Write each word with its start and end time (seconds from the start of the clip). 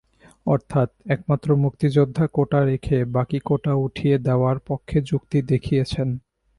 অর্থাৎ 0.47 0.89
একমাত্র 1.05 1.49
মুক্তিযোদ্ধা 1.55 2.25
কোটা 2.27 2.59
রেখে 2.65 2.97
বাকি 3.15 3.39
কোটা 3.39 3.73
উঠিয়ে 3.85 4.15
দেওয়ার 4.19 4.57
পক্ষে 4.67 4.97
যুক্তি 5.01 5.37
দেখিয়েছেন। 5.51 6.07